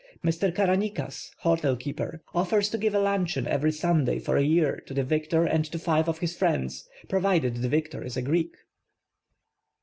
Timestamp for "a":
2.95-2.99, 4.35-4.41, 8.17-8.23